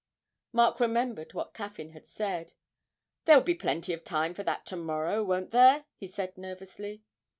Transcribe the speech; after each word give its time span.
Mark 0.51 0.79
remembered 0.79 1.35
what 1.35 1.53
Caffyn 1.53 1.91
had 1.91 2.07
said. 2.09 2.53
'There 3.25 3.35
will 3.37 3.43
be 3.43 3.53
plenty 3.53 3.93
of 3.93 4.03
time 4.03 4.33
for 4.33 4.41
that 4.41 4.65
to 4.65 4.75
morrow, 4.75 5.23
won't 5.23 5.51
there?' 5.51 5.85
he 5.95 6.07
said 6.07 6.39
nervously. 6.39 7.03